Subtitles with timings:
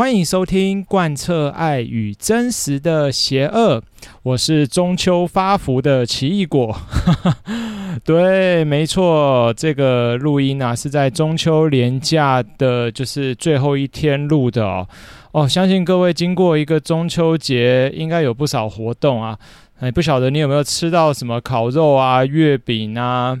[0.00, 3.82] 欢迎收听贯彻爱与真实的邪恶，
[4.22, 6.74] 我是中秋发福的奇异果。
[8.02, 14.88] 对，没错，这个录音啊是在中秋连假的，就是最后一天录的哦。
[15.32, 19.38] 哦，相信各位经过一个中秋节，应该有不少活动啊。
[19.80, 23.36] 哎，不晓得你有没有吃到什么烤肉啊、月饼啊，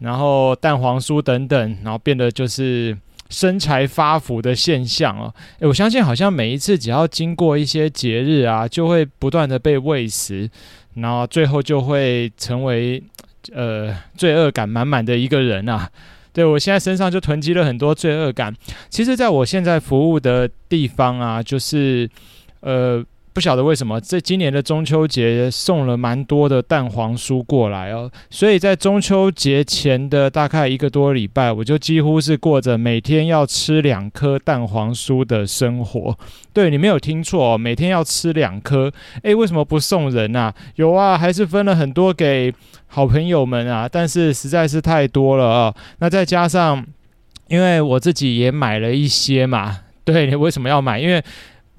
[0.00, 2.98] 然后蛋黄酥等等，然后变得就是。
[3.32, 10.48] 身材发福的现象哦，诶，我相信好像每一次只要经过一些节日啊，就会不断的被喂食，
[10.94, 13.02] 然后最后就会成为
[13.52, 15.88] 呃罪恶感满满的一个人啊。
[16.34, 18.54] 对，我现在身上就囤积了很多罪恶感。
[18.90, 22.08] 其实，在我现在服务的地方啊，就是
[22.60, 23.04] 呃。
[23.34, 36.18] 不晓得为什么，这今年的中秋节送了蛮多的蛋黄酥过来哦，所以在中秋节前的大概一个多礼拜，我就几乎是过着每天要吃两颗蛋黄酥的生活。
[36.52, 38.92] 对，你没有听错哦，每天要吃两颗。
[39.22, 40.54] 诶，为什么不送人啊？
[40.74, 42.52] 有啊，还是分了很多给
[42.88, 45.74] 好朋友们啊，但是实在是太多了啊。
[46.00, 46.84] 那再加上，
[47.48, 49.78] 因为我自己也买了一些嘛。
[50.04, 50.98] 对，你为什么要买？
[50.98, 51.22] 因为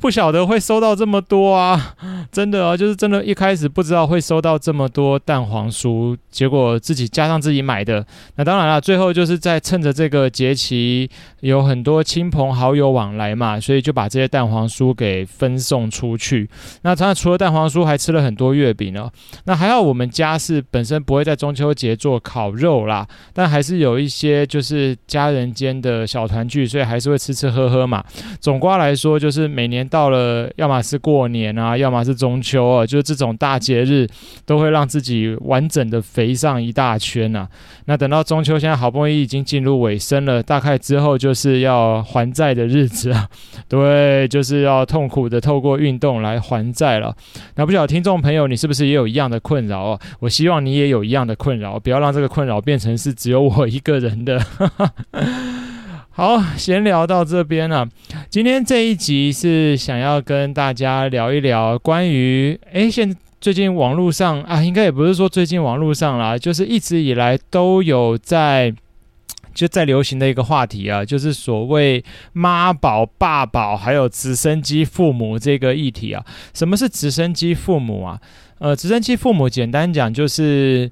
[0.04, 1.96] 不晓得会收到这么多啊！
[2.30, 8.06] 真的啊，就是真的，一开始不知道会收到这么多蛋黄酥，结果自己加上自己买的。
[8.36, 11.10] 那当然了，最后就是在趁着这个节期，
[11.40, 16.50] 有很多亲朋好友往来嘛，所以就把这些蛋黄酥给分送出去。
[16.82, 19.10] 那当然，除了蛋黄酥，还吃了很多月饼哦。
[19.46, 28.04] 那还好，我们家是本身不会在中秋节做烤肉啦，但还是有一些就是家人间的小团聚，所以还是会吃吃喝喝嘛。
[28.42, 29.88] 总瓜来说，就是每年。
[29.94, 34.08] 到了，要么是过年啊，要么是中秋啊，就是这种大节日，
[34.44, 37.48] 都会让自己完整的肥上一大圈啊。
[37.86, 43.30] 那等到中秋，现在好不容易已经进入尾声了，大概之后就是要还债的日子啊。
[43.70, 47.16] 对，就是要痛苦的透过运动来还债了。
[47.54, 50.00] 那不晓得听众朋友，你是不是也有一样的困扰啊？
[50.22, 54.44] 我希望你也有一样的困扰，不要让这个困扰变成是只有我一个人的。
[56.16, 57.90] 好，闲聊到这边了。
[58.30, 68.72] 今天这一集是想要跟大家聊一聊关于，诶，现最近网络上啊，应该也不是说最近网络上啦，就是一直以来都有在
[69.56, 76.24] 就在流行的一个话题啊，就是所谓妈宝、爸宝，还有直升机父母这个议题啊。
[76.54, 78.22] 什么是直升机父母啊？
[78.60, 80.92] 呃，直升机父母简单讲就是。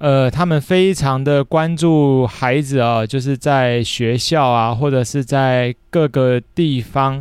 [0.00, 7.20] 呃，他们非常的关注孩子啊，就是在学校啊，或者是在各个地方，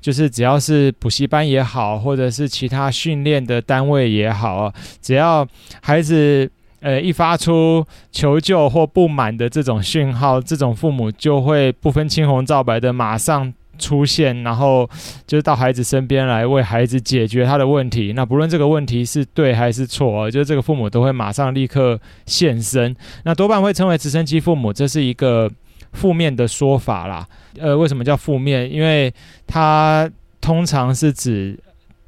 [0.00, 5.44] 就是只要是补习班也好，或者是其他训练的单位也好啊，只要
[5.82, 6.48] 孩子
[6.80, 13.52] 呃一发出求救或不满的这种讯号，这种父母就会不分青红皂白的马上。
[13.82, 14.88] 出现，然后
[15.26, 18.12] 就是到孩子身边来为孩子解决他的问题。
[18.14, 22.94] 那不论这个问题是对还是错，就是这个父母都会马上立刻现身。
[23.24, 25.50] 那多半会称为直升机父母，这是一个
[25.92, 27.26] 负面的说法啦。
[27.58, 28.72] 呃，为什么叫负面？
[28.72, 29.12] 因为
[29.46, 30.08] 它
[30.40, 31.58] 通常是指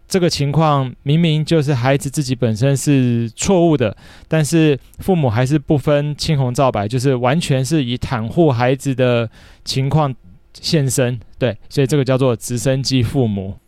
[0.07, 3.97] 这个情况明明就是孩子自己本身是错误的，
[4.29, 9.29] 但是父母还是不分青红皂白，就是完全是以袒护孩子的
[9.65, 10.15] 情况。
[10.61, 13.59] 现身，对，所以这个叫做直升机父母，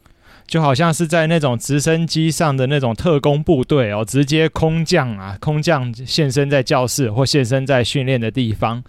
[0.47, 8.83] 就好像是在那种直升机上的那种特工部队哦，直接空降啊，空降现身在教室或现身在训练的地方。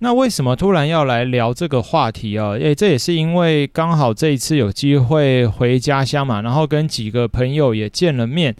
[0.00, 2.50] 那为什么突然要来聊这个话题啊？
[2.50, 8.54] 诶，这也是因为刚好这一次有机会回家乡嘛，然后跟几个朋友也见了面。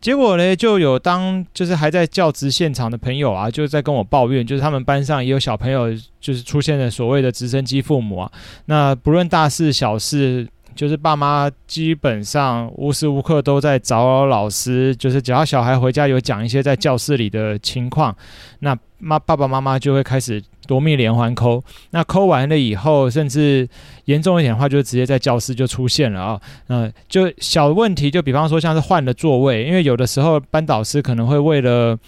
[0.00, 8.32] 结果呢，就有当就是还在教职现场的朋友啊，就在跟我抱怨，就是他们班上也有小朋友，就是出现了所谓的直升机父母啊。
[8.64, 10.48] 那不论大事小事，
[10.80, 18.16] 就是爸妈基本上无时无刻都在找老师，就是只要小孩回家有讲一些在教室里的情况，
[18.60, 20.42] 那妈爸爸妈妈就会开始。
[20.66, 23.68] 夺命连环扣，那扣完了以后，甚至
[24.04, 26.40] 严重一点的话，就直接在教室就出现了啊。
[26.68, 31.98] 嗯，就小问题，就比方说像是换了座位，因为有的时候班导师可能会为了，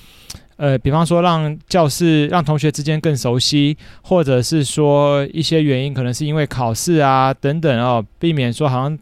[0.63, 8.99] 呃，比方说让教室让同学之间更熟悉，或者是说一些原因，可能是因为考试啊等等哦，避免说好像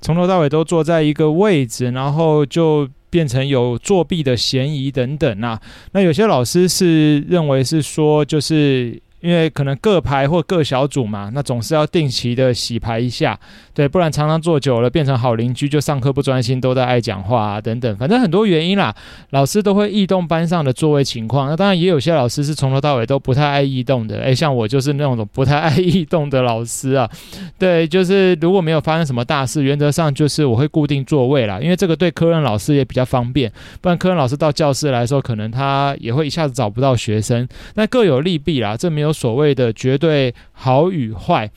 [0.00, 2.88] 从头到尾都坐在一个位置，然后就。
[3.10, 5.58] 变成有作弊的嫌疑等等啊，
[5.92, 13.38] 那有些老师是认为是说，就是因为可能各排或各小组嘛，那总是要定期的洗牌一下，
[13.74, 18.94] 对，不然常常坐久了变成好邻居，就上课不专心，都在爱讲话啊等等，反正很多原因啦，
[19.30, 21.48] 老师都会异动班上的座位情况。
[21.48, 27.10] 那当然也有些老师是从头到尾都不太爱异动的，诶，像我就是那种不太爱异动的老师啊，
[27.58, 39.07] 对，就是如果没有发生什么大事，原则上就是我会固定座位啦，因为这个对科任老师也比较方便，不然科任老师到教室来说，可能他也会一下子找不到学生，那各有利弊啦，这没有。
[39.08, 41.50] 有所谓的绝对好与坏，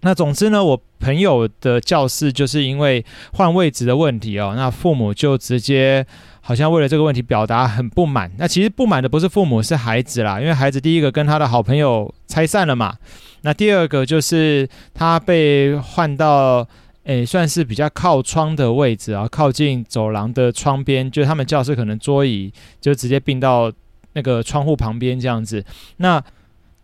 [0.00, 3.04] 那总之呢，我朋友的教室就是因为
[3.34, 6.04] 换位置的问题哦，那父母就直接
[6.40, 8.30] 好像为了这个问题表达很不满。
[8.38, 12.96] 那其实不满的不是父母，是孩子啦，因为孩子第一个跟他的好朋友拆散了嘛，
[13.42, 16.66] 那第二个就是他被换到
[17.04, 23.72] 诶，算是比较靠窗的位置啊，靠近走廊的窗边，就他们教室可能桌椅就直接并到
[24.14, 25.64] 那个窗户旁边这样子，
[25.98, 26.22] 那。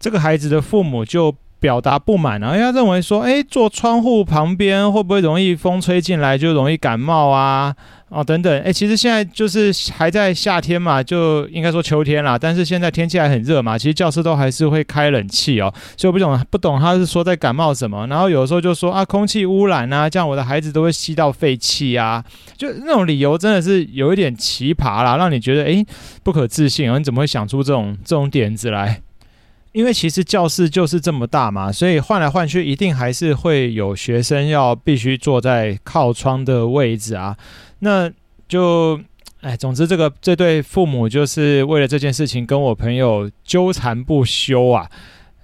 [0.05, 7.75] 这个孩子的父母就表达不满啊，因为他认为说，哎，坐窗户旁边会不会容易风吹进来就容易感冒啊？
[8.11, 22.23] 哦，等等，哎，其实现在就是还在夏天嘛，就应该说秋天啦，但是现在天气还很热嘛，其实教室都还是会开冷气哦，所以我不懂不懂他是说在感冒什么，然后有时候就说啊，空气污染啊，这样我的孩子都会吸到废气啊，
[22.59, 25.83] 就那种理由真的是有一点奇葩啦，让你觉得哎
[26.23, 29.01] 不可置信啊，你怎么会想出这种这种点子来？
[29.75, 37.37] 因为其实教室就是这么大嘛，所以换来换去，一定还是会有学生要必须坐在靠窗的位置啊。
[37.81, 38.09] 那
[38.47, 39.01] 就，
[39.41, 44.89] 哎，总之这个这对父母就是为了这件事情跟我朋友纠缠不休啊。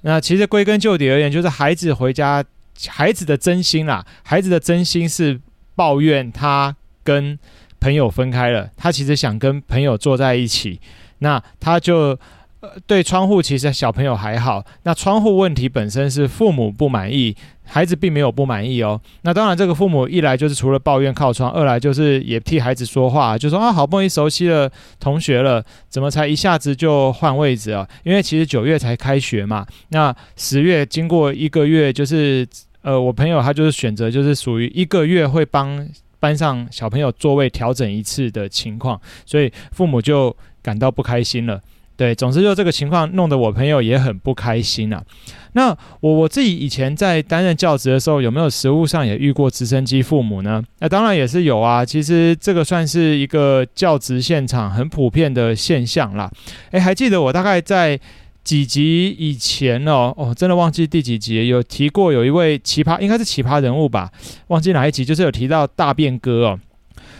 [0.03, 2.45] 那其实归根究底而言，就是孩子回家，
[2.87, 5.41] 孩子的真心啦，孩子的真心是
[5.75, 7.37] 抱怨他跟
[7.81, 10.81] 朋友分开了，他其实想跟朋友坐在一起，
[11.19, 12.17] 那他就。
[12.61, 17.35] 呃，对窗户其实小朋友还好，那窗户问题本身是父母不满意，
[17.65, 19.01] 孩子并没有不满意哦。
[19.23, 27.89] 那当然，这个父母一来就是除了抱怨靠窗，二来就是也替孩子说话，就说啊，好不容易熟悉了同学了，怎么才一下子就换位置啊？
[28.05, 32.47] 因为其实九月才开学嘛，那十月经过一个月，就是
[32.83, 41.59] 呃，我朋友他就是选择就是属于一个月会帮班上小朋友座位调整一次的情况，所以父母就感到不开心了。
[42.01, 45.05] 对，总之就这个情况弄得我朋友也很不开心啊。
[45.53, 45.69] 那
[46.01, 50.65] 我我自己以前在担任教职的时候，有没有实务上也遇过直升机父母呢？
[50.79, 51.85] 那当然也是有啊。
[51.85, 56.31] 其实这个算是一个教职现场很普遍的现象啦。
[56.71, 58.01] 诶，还记得我大概在
[58.43, 64.11] 几集以前哦，哦，真的忘记第几集有提过，有一位奇葩，应该是奇葩人物吧？
[64.47, 66.59] 忘记哪一集，就是有提到大便哥哦，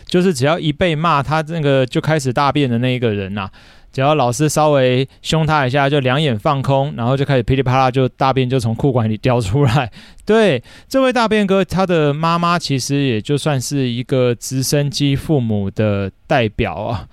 [0.07, 3.51] 就是只要一被骂，他那个就开始大便的那一个人呐、啊。
[3.93, 9.91] 只要老师稍微凶他一下，就两眼放空，然后就开始噼里啪啦，就大便就从裤管里掉出来。
[10.25, 17.07] 对，这位大便哥，他的妈妈其实也就算是一个直升机父母的代表啊。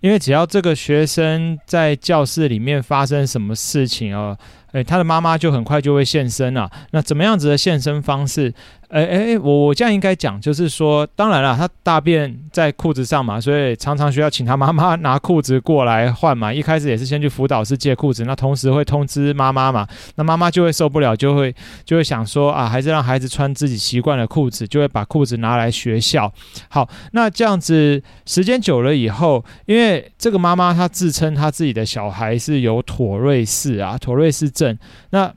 [0.00, 4.36] 因为只要这个学生在教室里面发生什么事情啊，
[4.70, 6.70] 诶，他的妈妈就很快就会现身了。
[6.92, 8.54] 那怎么样子的现身方式？
[8.88, 16.50] 哎哎，我我这样应该讲，就是说，当然了，他大便在裤子上嘛，所以常常需要请他妈妈拿裤子过来换嘛。
[16.50, 21.54] 一开始也是先去辅导室借裤子，那同时会通知妈妈嘛，那妈妈就会受不了，就会
[21.84, 26.32] 就会想说啊，还是让孩子穿自己习惯的裤子，就会把裤子拿来学校。
[26.70, 34.78] 好，那这样子时间久了以后，因为这个妈妈她自称她自己的小孩是有妥瑞氏啊，妥瑞氏症，
[35.10, 35.30] 那。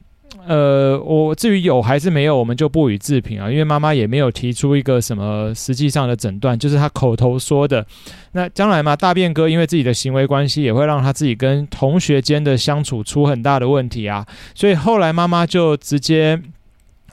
[0.47, 7.85] 呃，我至于有还是没有，我们就不予置评啊，因为妈妈也没有提出一个什么实际上的诊断，就是她口头说的。
[8.31, 14.25] 那将来嘛，大便哥因为自己的行为关系，也会让他自己跟同学间的相处出很大的问题啊，
[14.56, 16.42] 所以后来妈妈就直接。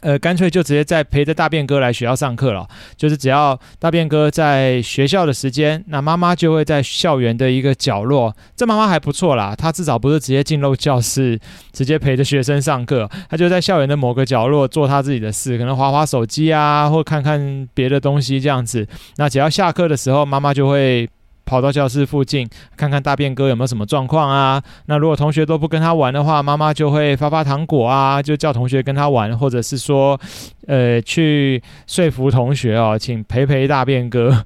[0.01, 2.67] 呃，干脆就直接在陪着大便哥来学校上课了。
[2.97, 8.35] 就是只要大便哥在学校的时间，那妈妈就会在校园的一个角落。
[8.57, 11.39] 这妈妈还不错啦，她至少不是直接进入教室，
[11.73, 13.09] 直接陪着学生上课。
[13.29, 18.87] 她就在校园的某个角落做她自己的事，可能滑滑手机啊，或看看别的东西这样子。
[19.17, 21.09] 那只要下课的时候，妈妈就会。
[21.49, 24.63] 跑到教室附近看看大便哥有没有什么状况啊？
[24.85, 30.21] 那如果同学都不跟他玩的话，妈妈就会发发糖果啊，就叫同学跟他玩，或者是说，
[30.67, 34.45] 呃，去说服同学哦，请陪陪大便哥。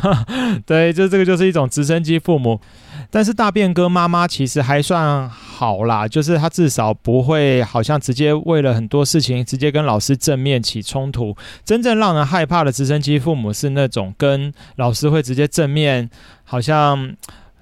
[0.66, 2.60] 对，就这个就是一种直升机父母。
[3.10, 11.36] 但是大便哥妈妈其实还算好啦，就是他至少不会好像直接为了很多事情直接跟老师正面起冲突。
[11.64, 16.08] 真正让人害怕的直升机父母是那种跟老师会直接正面，
[16.44, 17.14] 好像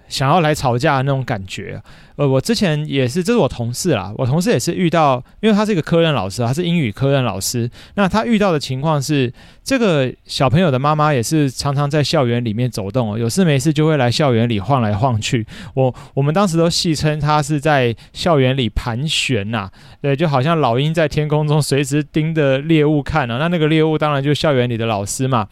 [0.09, 1.83] 想要来吵架的那种感觉。
[2.23, 4.15] 呃，我之前也是，这是我同事啦。
[4.17, 7.69] 我同事也是遇到，因为他是一个科任老师，他是英语科任老师。
[7.97, 9.33] 那他遇到的情况是，
[9.65, 15.45] 这个小朋友的妈妈也是常常在校园里面走动哦，有事没事就会来校园里晃来晃去。
[15.75, 19.69] 我我们当时都戏称他是在校园里盘旋呐，
[20.01, 23.39] 对，就好像老鹰在天空中随时盯着猎物看啊。
[23.39, 25.49] 那那个猎物当然就是校园里的老师嘛。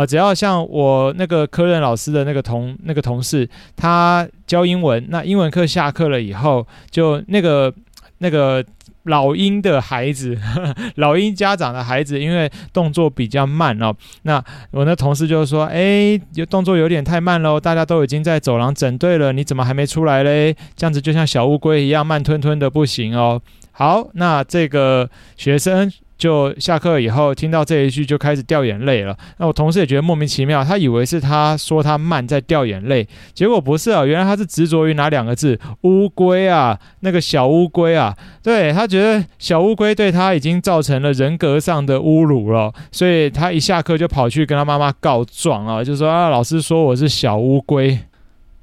[0.00, 7.70] 呃，只要像我那个科任老师的那个同那个同事，他教英文，那英文课下课了以后，就那个
[8.16, 8.64] 那个
[9.02, 20.56] 老鹰的孩子，呵 呵老鹰家长的孩子，因为动作比较慢哦，那我那同事就说，哎，有动作有点太慢喽，大家都已经在走廊整队了，你怎么还没出来嘞？
[20.74, 23.38] 这样子就像小乌龟一样慢吞吞的，不行哦。
[23.72, 25.92] 好，那这个学生。
[26.20, 29.16] 就下课以后听到这一句就开始掉眼泪了。
[29.38, 47.98] 那我同事也觉得莫名其妙，他以为是他说他慢在掉眼泪，结果不是啊，原来他是执着于哪两个字乌龟啊，那个小乌龟啊，对，他觉得小乌龟对他已经造成了人格上的侮辱了，所以他一下课就跑去跟他妈妈告状啊，就说啊，老师说我是小乌龟。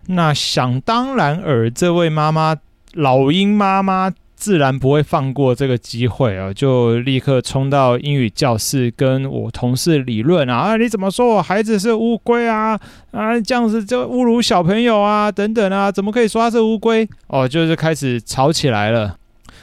[0.10, 2.56] 那想当然尔，这位妈妈
[2.94, 4.14] 老鹰妈妈。
[4.38, 10.56] 自然不会放过这个机会啊，就立刻冲到英语教室跟我同事理论啊！
[10.56, 12.80] 啊，你怎么说我孩子是乌龟啊？
[13.12, 17.10] 啊，这样子就侮辱小朋友啊，等等啊，怎么可以说他是乌龟？
[17.28, 19.16] 哦，就是开始吵起来了。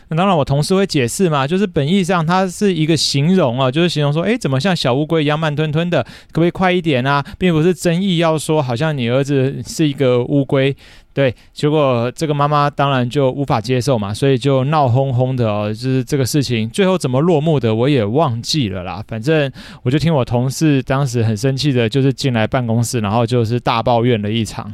[0.08, 7.24] 那当然，我同事会解释嘛，就是本意上它是一个形容啊，就是形容说，哎，怎么像小乌龟一样慢吞吞的，可不可以快一点啊？
[7.38, 10.76] 并不是真意要说，好像你儿子是一个乌龟。
[11.12, 19.00] 对，结果这个妈妈当然就无法接受嘛，所以就闹哄哄的哦，就是这个事情最后怎么落幕的我也忘记了啦。
[19.06, 19.48] 反正
[19.84, 24.72] 我就听我同事当时很生气的，就是进来办公室，然后就是大抱怨了一场。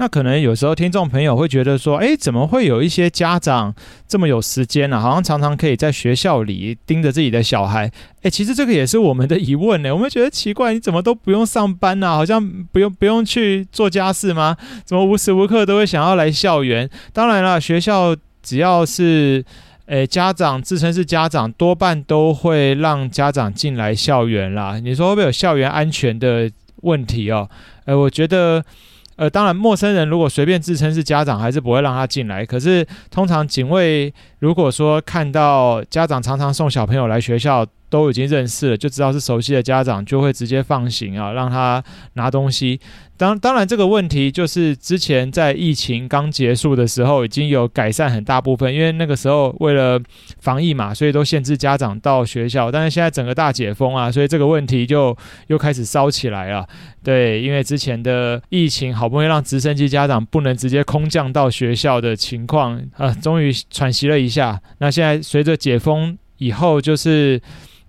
[0.00, 3.74] 那可能有时候听众朋友会觉得说，诶，怎么会有一些家长
[4.08, 4.98] 这么有时间呢？
[4.98, 7.92] 好像常常可以在学校里盯着自己的小孩。
[8.22, 9.94] 诶，其实这个也是我们的疑问呢。
[9.94, 12.08] 我们觉得奇怪，你怎么都不用上班呢？
[12.08, 12.42] 好像
[12.72, 14.56] 不用不用去做家事吗？
[14.86, 16.88] 怎么无时无刻都会想要来校园？
[17.12, 19.44] 当然了，学校只要是
[19.84, 24.80] 诶家长自称是家长，多半都会让家长进来校园啦。
[24.82, 27.50] 你说会不会有校园安全的问题哦？
[27.84, 28.64] 诶，我觉得。
[29.20, 32.46] 呃，当然，陌生人如果随便自称是家长，还是不会让他进来。
[32.46, 41.82] 可是，通常警卫如果说看到家长常常送小朋友来学校，都已经认识了，就知道是熟悉的家长，就会直接放行啊，让他
[42.14, 42.80] 拿东西。
[43.18, 50.00] 当当然，这个问题就是之前在疫情刚结束的时候已经有改善很大部分，因为那个时候为了
[50.38, 52.72] 防疫嘛，所以都限制家长到学校。
[52.72, 55.14] 但是现在整个大解封啊，所以这个问题就
[55.48, 56.66] 又开始烧起来了。
[57.02, 64.58] 对，因为之前的疫情好不容易让直升机家长不能直接空降到学校的情况啊，终于喘息了一下。
[64.78, 67.38] 那现在随着解封以后，就是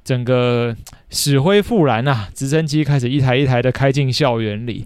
[0.03, 0.75] 整个
[1.10, 4.86] 死灰复燃啊，直升机开始一台一台的开进校园里。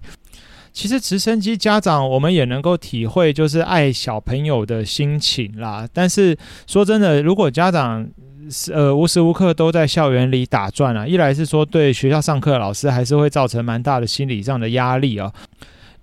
[0.74, 5.88] 其实直升机家长，我们也能够体会，就是爱小朋友的心情啦。
[5.94, 8.06] 但是说真的，如果家长
[8.50, 15.32] 是呃无时无刻都在校园里打转啊，一来是说对学校上课的老师还是会造成蛮大的心理上的压力啊，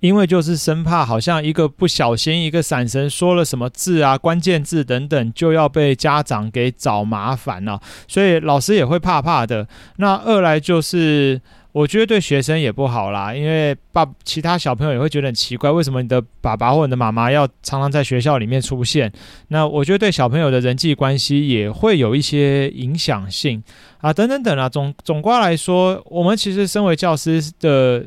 [0.02, 9.66] 因为就是生怕好像一个不小心，一个闪神说了什么字啊，关键字等等，就要被家长给找麻烦了，所以老师也会怕怕的。
[9.96, 11.40] 那二来就是。
[11.72, 19.10] 我觉得对学生也不好啦，因为爸其他小朋友也会觉得很奇怪，为什么你的爸爸或你的妈妈要常常在学校里面出现？
[19.48, 23.64] 那我觉得对小朋友的人际关系也会有一些影响性
[24.02, 24.68] 啊，等等等啊。
[24.68, 28.04] 总总括来说，我们其实身为教师的。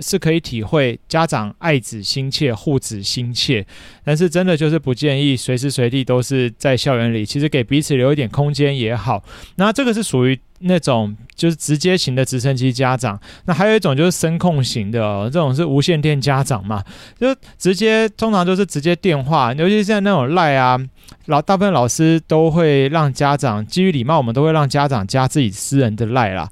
[0.00, 3.66] 是可以体会家长爱子心切、护子心切，
[4.04, 7.24] 但是真的就是不建议随时随地都是在校园里。
[7.24, 9.22] 其实给彼此留一点空间也好。
[9.56, 13.20] 那这个是属于那种就是直接型的直升机家长。
[13.44, 16.82] 那还有一种就是声控型的，这种是无线电家长嘛，
[17.18, 20.78] 就直接通常都是直接电话，尤其是像那种赖啊，
[21.26, 26.50] 老大部分老师都会让家长基于礼貌，我们都会让家长加自己私人的赖啦。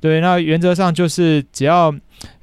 [0.00, 1.94] 对，那原则上就是只要。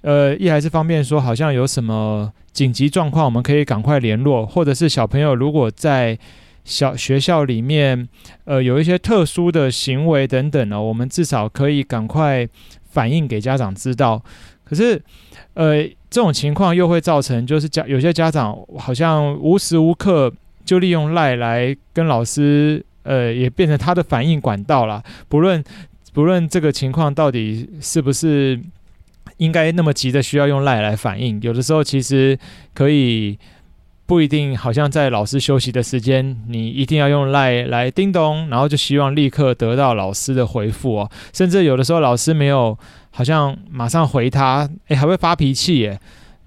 [0.01, 6.17] 呃，一还是方便说，好像有什么紧急状况，我们可以赶快联络，或者是小朋友如果在
[6.63, 8.07] 小学校里面，
[8.45, 12.47] 呃，有一些特殊的行为等等呢，我们至少可以赶快
[12.91, 14.23] 反映给家长知道。
[14.63, 15.01] 可是，
[15.55, 20.31] 呃，这种情况又会造成，就是家有些家长好像无时无刻
[20.63, 25.03] 就利用赖来跟老师，呃，也变成他的反应管道了。
[25.27, 25.63] 不论
[26.13, 28.59] 不论这个情况到底是不是。
[29.37, 31.41] 应该那么急的需要用赖来反应。
[31.41, 32.37] 有的时候其实
[32.73, 33.37] 可以。
[34.05, 41.09] 不一定，好像在老师休息的时间，你一定要用赖来叮咚，然后就希望立刻得到老师的回复哦。
[41.31, 42.77] 甚至有的时候老师没有，
[43.11, 45.97] 好像马上回他，诶，还会发脾气耶。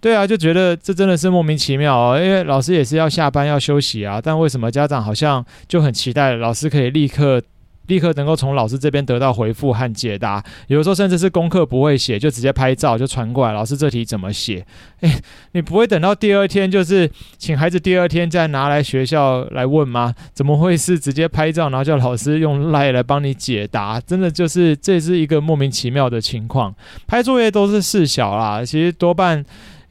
[0.00, 7.42] 对啊，就觉得这真的是莫名其妙哦，因为老师也是要下班要休息啊，但为什么家长好像就很期待老师可以立刻？
[7.86, 14.64] 立刻能够从老师这边得到回复和解答，有时候甚至是功课不会写，就直接拍照就传过来，老师这题怎么写？
[15.00, 15.10] 诶，
[15.52, 20.14] 你不会等到第二天，就是请孩子第二天再拿来学校来问吗？
[20.32, 24.00] 怎么会是直接拍照，然后叫老师用 LINE 来帮你解答？
[24.00, 26.74] 真的就是这是一个莫名其妙的情况。
[27.06, 29.44] 拍作业都是事小啦，其实多半。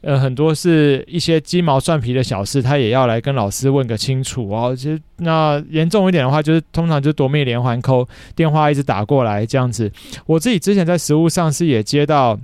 [0.06, 4.72] 呃，很多是一些鸡毛蒜皮的小事，他也要来跟老师问个清楚哦。
[4.72, 9.90] 其实那严重一点的话，就是通常就夺命连环扣电话一直打过来这样子。
[10.24, 12.38] 我自己之前在实物上是也接到，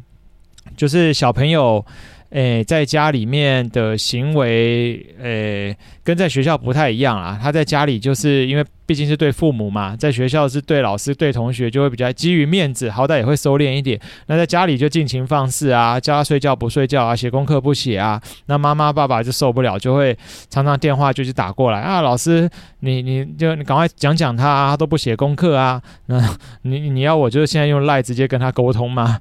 [0.76, 1.85] 就是小朋友。
[2.32, 7.38] 诶，在家里面的行为，诶，跟在学校不太一样啊。
[7.40, 14.00] 他在家里就是因为毕竟是对父母嘛，在学校是对老师、对同学，就会比较基于面子，好歹也会收敛一点。
[14.28, 18.18] 那在家里就尽情放肆啊，叫他睡觉不睡觉啊，写功课不写啊。
[18.46, 20.16] 那妈妈爸爸就受不了，就会
[20.48, 22.48] 常常电话就去打过来啊，老师，
[22.80, 25.82] 你你就你赶快讲讲他啊，他都不写功课啊。
[26.06, 26.18] 那
[26.62, 29.20] 你你要我就是现在用赖直接跟他沟通吗？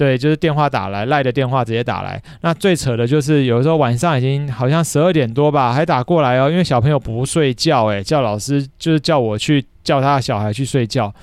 [0.00, 2.18] 对，就是电话打来，赖的电话直接打来。
[2.40, 11.14] 那最扯的就是，有时候晚上已经好像十二点多吧，还打过来哦，因为小朋友不睡觉，诶，叫老师就是叫我去叫他的小孩去睡觉。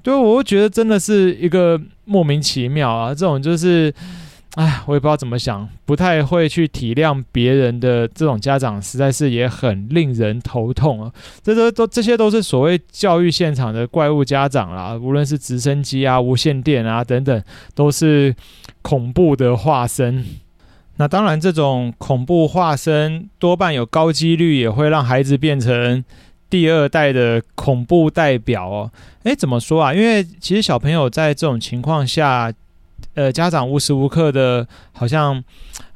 [0.00, 3.92] 对，我觉得真的是一个莫名其妙啊，这种就是。
[4.56, 11.12] 哎，我也不知道怎么想，不太会去体谅别人的这种家长，实在是也很令人头痛啊！
[11.40, 17.40] 这都都这些都是所谓教育现场的怪物家长啦，无论是直升机啊、无线电啊等等，
[17.76, 18.34] 都是
[18.82, 20.24] 恐怖的化身。
[20.96, 26.04] 那当然，这种恐怖化身多半有高几率也会让孩子变成
[26.50, 28.90] 第二代的恐怖代表哦。
[29.22, 29.94] 诶，怎么说啊？
[29.94, 32.52] 因为其实小朋友在这种情况下。
[33.14, 35.42] 呃，家长无时无刻的，好像，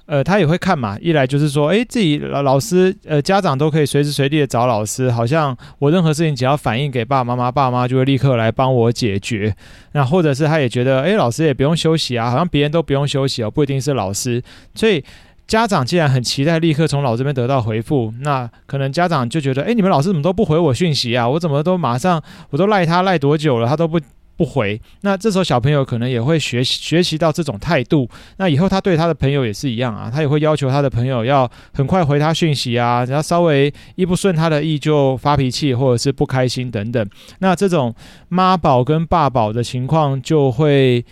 [0.06, 0.98] 呃，他也会看嘛。
[1.00, 9.54] 一来就是说，诶，自己老老师，呃，家长都可以随时随地的找老师，好像我任何事情只要反映给爸爸妈妈，爸妈就会立刻来帮我解决。
[9.92, 14.42] 那或者是他也觉得，诶，老师也不用休息啊，好像别人都不用休息哦，不一定是老师。
[14.74, 15.02] 所以
[15.46, 21.28] 家长既然很期待立刻从老师这边得到回复，那可能家长就觉得，诶，你们老师怎么都不回我讯息啊？
[21.28, 24.00] 我怎么都马上，我都赖他赖多久了，他都不。
[24.36, 28.08] 不回，那这时候小朋友可能也会学习学习到这种态度。
[28.38, 37.08] 那以后他对他的朋友也是一样啊，他也会要求他的朋友要很快回他讯息啊，然后稍微一不顺他的意就发脾气或者是不开心等等。
[37.38, 37.94] 那这种
[38.28, 41.04] 妈宝跟爸宝的情况就会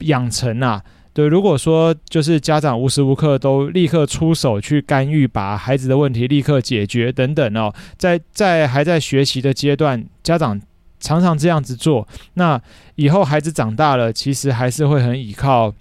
[0.00, 0.82] 养成啊。
[1.14, 10.60] 对，如果说就是家长无时无刻都立刻出手去干预，把孩子的问题立刻解决等等哦，在在还在学习的阶段，家长。
[11.00, 12.60] 常常这样子做，那
[12.96, 15.72] 以后孩子长大了，其实还是会很依靠，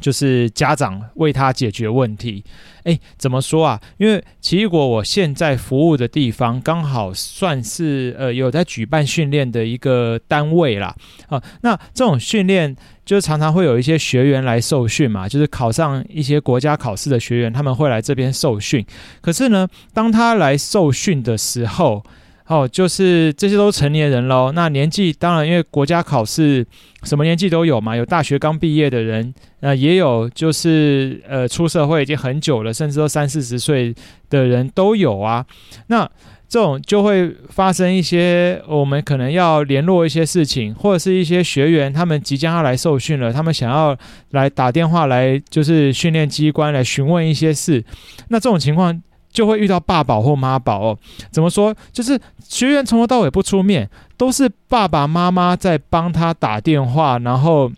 [0.00, 2.44] 就是家长为他解决问题。
[2.84, 3.80] 诶，怎么说啊？
[3.96, 10.92] 因为奇异果我现在服务的地方刚好算是呃有在举办训练的一个单位啦。
[11.28, 18.84] 啊，那这种训练就常常会有一些学员来受训嘛，就是考上一些国家考试的学员，他们会来这边受训。
[19.20, 22.04] 可是呢，当他来受训的时候，
[22.52, 24.52] 哦，就是这些都成年人喽。
[24.52, 26.66] 那年纪当然，因为国家考试
[27.02, 33.94] 什么年纪都有嘛，有大学刚毕业的人，呃，也有就是呃出社会已经很久了，甚至都三四十岁
[34.28, 35.46] 的人都有啊。
[35.86, 36.06] 那
[36.46, 43.96] 这种就会发生一些，我们可能要联络一些事情，或者是一些学员他们即将要来受训了，他们想要
[44.32, 47.82] 来打电话来，就是训练机关来询问一些事。
[48.28, 49.02] 那这种情况。
[49.32, 50.98] 就会遇到爸宝或妈宝哦，
[51.30, 51.74] 怎么说？
[51.90, 57.72] 就是学员从头到尾不出面，都是爸爸妈妈在帮他打电话，然后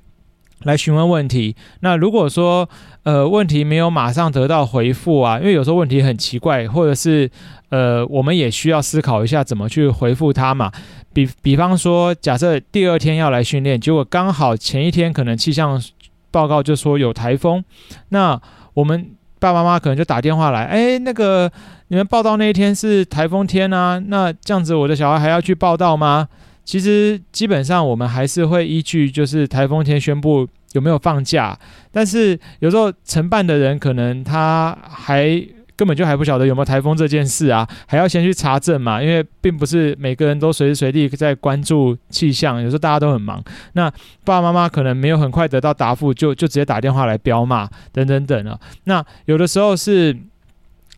[0.64, 1.54] 来询问问题。
[1.80, 2.68] 那如果说
[3.04, 7.30] 呃问题没有马上得到回复啊，因为有时候问题很奇怪，或者是
[7.68, 10.72] 呃我们也需要思考一下怎么去回复他嘛。
[11.12, 15.80] 比比方说，假设第二天要来训练，结果刚好前一天可能气象
[16.32, 17.64] 报告就说有台风，
[18.08, 18.40] 那
[18.74, 19.12] 我们。
[19.44, 21.52] 爸爸妈妈可能就打电话来，哎，那个
[21.88, 26.26] 你们报道那一天是台风天啊，那这样子我的小孩还要去报道吗？
[26.64, 31.54] 其实基本上我们还是会依据就是台风天宣布有没有放假，
[31.92, 35.38] 但是有时候承办的人可能他还
[35.76, 43.42] 根本就还不晓得有没有台风这件事啊，还要先去查证嘛，因为并不是每个人都随时随地在关注气象，有时候大家都很忙。
[43.72, 43.90] 那
[44.24, 48.58] 爸爸妈妈可能没有很快得到答复，就就直接打电话来飙骂等等等啊。
[48.84, 50.16] 那有的时候是。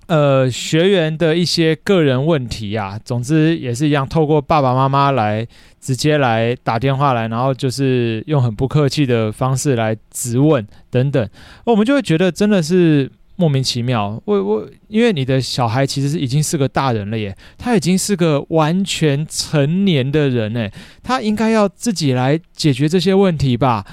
[0.08, 5.44] 呃，学员的一些个人问题呀，总之也是一样，透过爸爸妈妈来
[5.80, 11.28] 直接来打电话来，然后就是用很不客气的方式来质问等等，
[11.64, 14.20] 我们就会觉得真的是莫名其妙。
[14.24, 20.68] 我我，因为你的小孩其实是已经是个大人了耶，他已经是个完全成年的人呢，
[21.02, 23.86] 他应该要自己来解决这些问题吧。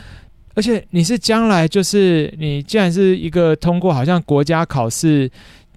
[0.56, 5.30] 而且你是将来就是你既然是一个通过好像国家考试。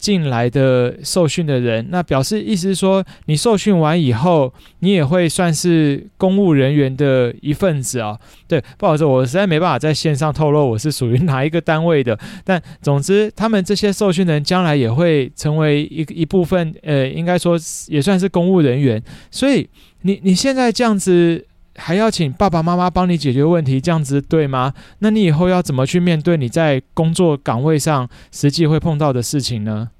[0.06, 8.16] 进来的受训的人，那表示意思是说，你受训完以后，你也会算是公务人员的一份子啊、
[8.46, 12.16] 对，不好意思，我实在没办法在线上透露我是属于哪一个单位的。
[12.44, 19.02] 但总之，他们这些受训人将来也会成为一一部分，呃，应该说也算是公务人员。
[19.32, 19.68] 所以，
[20.02, 21.44] 你你现在这样子。
[21.78, 24.72] 还要请爸爸妈妈帮你解决问题，这样子对吗？
[25.00, 29.90] 那你以后要怎么去面对你在工作岗位上实际会碰到的事情呢？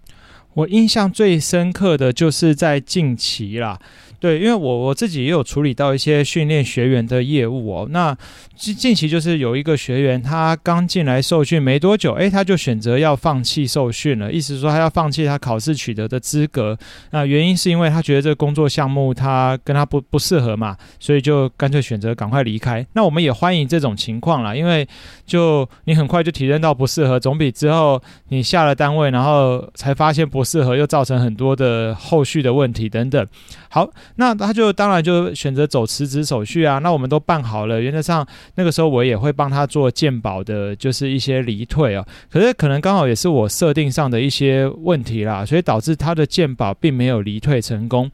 [0.57, 3.79] 我印象最深刻的就是在近期啦。
[4.19, 7.87] 对，因为我我自己也有处理到一些训练学员的业务哦。
[7.91, 8.17] 那
[8.57, 16.77] 近近期就是有一个学员，他刚进来受训没多久，诶，他就选择要放弃受训了，意思说他要放弃他考试取得的资格。
[17.11, 22.85] 那原因是因为他觉得这个工作项目他跟他不不适合嘛，所以就干脆选择赶快离开。
[22.95, 24.89] 那我们也欢迎这种情况啦，因为
[25.27, 33.27] 就你很快就体验到不适合，总比之后你下了单位，然后才发现不适合，又造成很多的后续的问题等等。
[33.69, 33.87] 好。
[34.15, 36.79] 那他就当然就选择走辞职手续啊。
[36.79, 42.07] 那我们都办好了，原则上那个时候我也会帮他做鉴保的，就是一些离退啊。
[42.31, 48.11] 可是可能刚好也是我设定上的一些问题啦，所以导致他的鉴保并没有离退成功。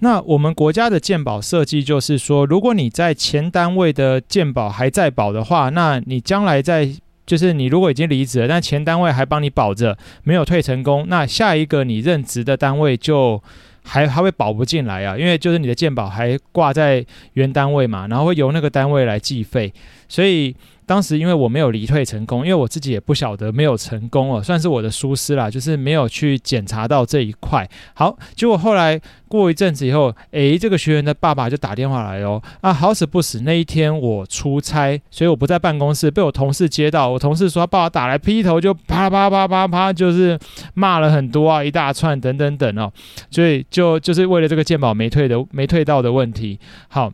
[0.00, 6.90] 那我们国家的鉴保设计就是说，如果你在前单位的鉴保还在保的话，那你将来在
[7.24, 13.42] 就是你如果已经离职了，但前单位还帮你保着，没有退成功，那下一个你任职的单位就。
[13.84, 19.72] 还还会保不进来啊，因为就是你的健保还挂在原单位嘛，然后会由那个单位来计费，
[20.08, 20.54] 所以。
[20.92, 27.66] 当时因为我没有离退成功，因为我自己也不晓得没有成功哦，算是我的疏失啦，就是没有去检查到这一块。
[27.94, 40.38] 好，结果后来过一阵子以后，诶，这个学员的爸爸就打电话来哦，啊，好死不死那一天我出差，所以我不在办公室，被我同事接到，我同事说他爸爸打来劈头就啪啪啪啪啪，就是
[40.74, 42.92] 骂了很多啊，一大串等等等哦，
[43.30, 47.10] 所以就就是为了这个鉴保没退的没退到的问题，好。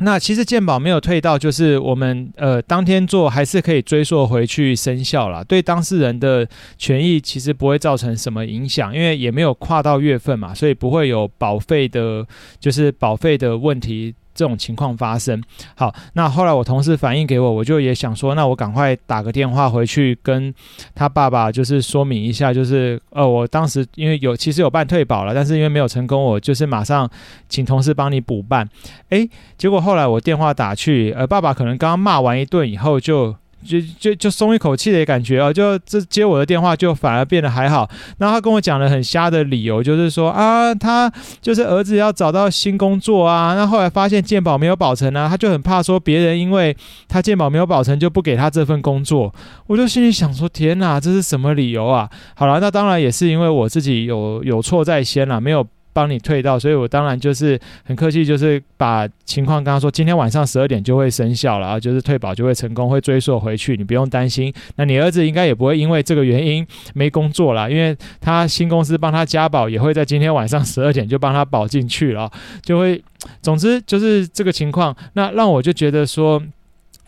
[0.00, 5.44] 那其实鉴保没有退到，就是我们呃当天做还是可以追溯回去生效啦。
[5.44, 12.26] 对当事人的权益其实不会造成什么影响，因为也没有跨到月份嘛，所以不会有保费的，
[12.58, 14.14] 就是保费的问题。
[14.34, 15.42] 这种情况发生，
[15.74, 20.54] 好，那后来我同事反映给我，我就也想说，那我赶快打个电话回去跟
[20.94, 27.10] 他爸爸，就是说明一下，就是呃，我当时因为有其实有办退保了，但是因为没有成功，我就是马上
[27.48, 28.68] 请同事帮你补办。
[29.10, 33.34] 诶，结果后来我电话打去，呃，爸爸可能刚刚骂完一顿以后就。
[33.64, 37.88] 就就就松一口气的感觉哦，就这接我的电话就反而变得还好。
[38.18, 43.54] 然后他跟我讲了很瞎的理由，就是说啊，他就是儿子要找到新工作啊。
[43.54, 46.76] 那后来发现鉴宝没有保成啊，他就很怕说别人因为
[47.08, 49.34] 他鉴宝没有保成就不给他这份工作。
[49.66, 52.08] 我就心里想说，天哪，这是什么理由啊？
[52.34, 55.66] 好了，那当然也是因为我自己有有错在先了，没有。
[55.92, 64.52] 帮你退到，所以我当然就是很客气，就是把情况跟他说，今天晚上十二点就会生效了啊，就是退保就会成功，会追溯回去，你不用担心。
[64.76, 72.30] 那你儿子应该也不会因为这个原因没工作了，因为他新公司帮他加保，也会在今天晚上十二点就帮他保进去了，
[72.62, 73.02] 就会，
[73.42, 74.96] 总之就是这个情况。
[75.14, 76.42] 那让我就觉得说。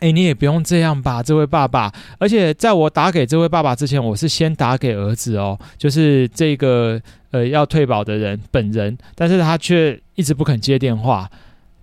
[0.02, 1.92] 哎，你也不用这样吧，这位爸爸。
[2.18, 11.30] 而且在我打给这位爸爸之前，我是先打给儿子哦，就是这个呃要退保的人本人，但是他却一直不肯接电话。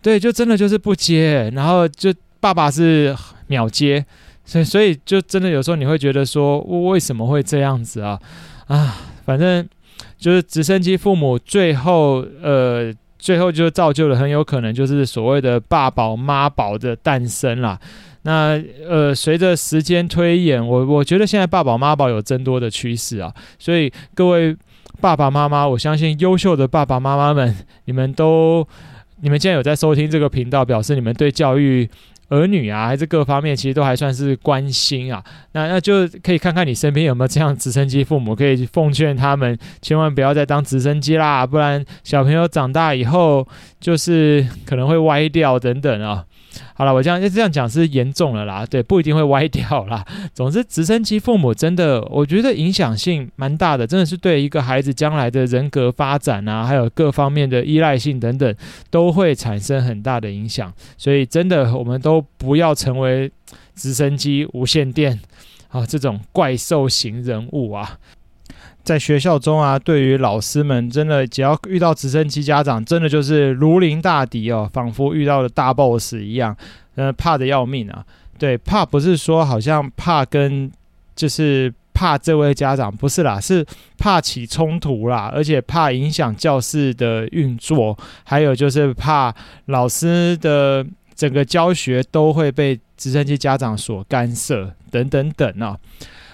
[0.01, 3.15] 对，就真的就是不接，然后就爸爸是
[3.47, 4.05] 秒接，
[4.43, 6.60] 所以所以就真的有时候你会觉得说，
[6.91, 8.19] 为什么会这样子啊？
[8.67, 9.65] 啊，反正
[10.17, 12.93] 就是直升机父母最后呃。
[13.19, 17.77] 最后就造就了很有可能就是所谓的爸宝妈宝的诞生啦。
[18.23, 23.34] 那呃，随着时间推演，我我觉得现在爸宝妈宝有增多的趋势啊。
[23.58, 24.55] 所以各位
[24.99, 27.55] 爸爸妈妈，我相信优秀的爸爸妈妈们，
[27.86, 28.67] 你们都
[29.21, 31.89] 你们既然有在收听这个频道，表示你们对教育
[32.30, 35.24] 儿女啊，还是各方面，其实都还算是关心啊。
[35.52, 43.48] 那那就可以看看你身边有没有这样直升机父母，可以奉劝他们千万不要再当直升机啦，不然小朋友长大以后
[43.80, 46.26] 就是可能会歪掉等等啊。
[46.74, 50.06] 好了，我这样这样讲是严重了啦，对，不一定会歪掉啦。
[50.34, 58.56] 总之，直升机父母真的，我觉得影响性蛮大的，真的是对一个孩子将来的人格发展啊，还有各方面的依赖性等等，
[58.89, 60.74] 都会产生很大的影响。
[60.98, 63.32] 所以，真的，我们都不要成为
[63.76, 65.19] 直升机、无线电
[65.69, 67.98] 啊这种怪兽型人物啊。
[68.84, 76.56] 在学校中啊，对于老师们，真的只要遇到直升机家长，真的就是如临大敌哦，仿佛遇到了大 boss 一样，
[76.95, 78.04] 呃，怕得要命啊。
[78.38, 80.72] 对，怕不是说好像怕跟，
[81.15, 83.65] 就是怕这位家长，不是啦，是
[83.98, 95.78] 怕起冲突啦，而且怕影响教室的运作，还有就是怕老师的整个教学都会被直升机家长所干涉，等等等啊。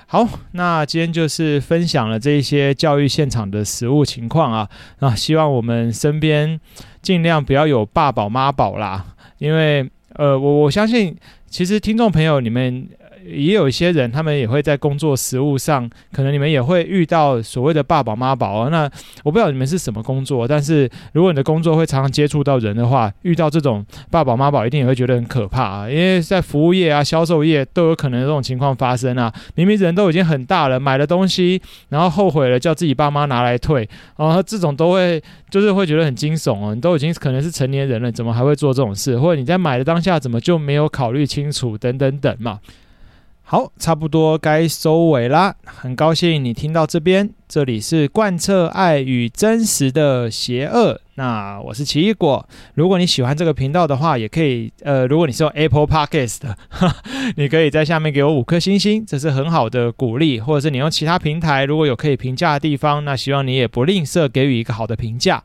[0.08, 6.60] 好，那今天就是分享了这一些教育现场的实物情况啊，那希望我们身边
[7.02, 9.06] 尽量不要有爸宝妈宝啦，
[9.39, 11.15] 因为呃，我我相信
[11.50, 12.88] 其实听众朋友你们。
[13.26, 18.70] 也有一些人，他们也会在工作实务上，可能你们也会遇到所谓的爸宝妈宝啊。
[18.70, 18.90] 那
[19.24, 25.90] 我不知道你们是什么工作，但是如果你的工作会常常接触到人的话，遇到这种爸宝妈宝，一定也会觉得很可怕啊。
[25.90, 29.34] 因为在服务业啊、销售业都有可能这种情况发生啊。
[29.56, 36.76] 明明人都已经很大了，买了东西，然后后悔了，叫自己爸妈拿来退，然后这种都会就是会觉得很惊悚哦。
[36.76, 39.18] 你都已经可能是成年人了，怎么还会做这种事？
[39.18, 41.78] 或者你在买的当下，怎么就没有考虑清楚？
[41.78, 42.60] 等等等嘛。
[43.48, 45.56] 好，差不多该收尾啦。
[45.66, 51.00] 很高兴你听到这边，这里是贯彻爱与真实的邪恶。
[51.14, 52.44] 那我是奇异果。
[52.74, 56.58] 如果你喜欢这个频道的话，也可以呃，如果你是用 Apple Podcast 的，
[57.38, 60.40] 你可以在下面给我五颗星星，这是很好的鼓励。
[60.40, 65.44] 或者是你用其他平台，如果有可以评价的地方，那希望你也不吝啬给予一个好的评价。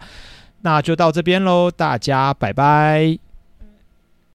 [0.63, 3.30] 那就到这边喽，大家拜拜。